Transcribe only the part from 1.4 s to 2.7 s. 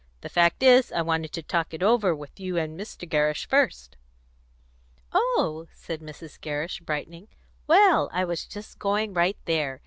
talk it over with you